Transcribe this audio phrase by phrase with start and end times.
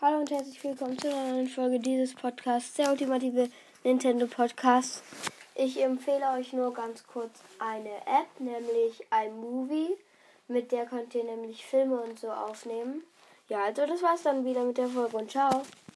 [0.00, 3.48] Hallo und herzlich willkommen zu einer neuen Folge dieses Podcasts, der ultimative
[3.82, 5.02] Nintendo Podcast.
[5.56, 9.96] Ich empfehle euch nur ganz kurz eine App, nämlich iMovie.
[10.46, 13.02] Mit der könnt ihr nämlich Filme und so aufnehmen.
[13.48, 15.62] Ja, also das war's dann wieder mit der Folge und ciao.